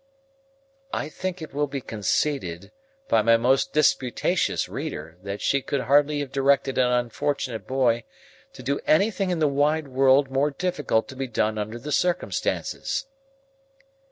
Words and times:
I 0.91 1.09
think 1.09 1.43
it 1.43 1.53
will 1.53 1.67
be 1.67 1.79
conceded 1.79 2.71
by 3.07 3.21
my 3.21 3.37
most 3.37 3.71
disputatious 3.71 4.67
reader, 4.67 5.19
that 5.21 5.41
she 5.41 5.61
could 5.61 5.81
hardly 5.81 6.21
have 6.21 6.31
directed 6.31 6.79
an 6.79 6.91
unfortunate 6.91 7.67
boy 7.67 8.05
to 8.53 8.63
do 8.63 8.79
anything 8.87 9.29
in 9.29 9.37
the 9.37 9.47
wide 9.47 9.89
world 9.89 10.31
more 10.31 10.49
difficult 10.49 11.07
to 11.09 11.15
be 11.15 11.27
done 11.27 11.59
under 11.59 11.77
the 11.77 11.91
circumstances. 11.91 13.05